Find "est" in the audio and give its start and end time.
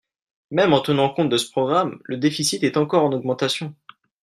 2.63-2.75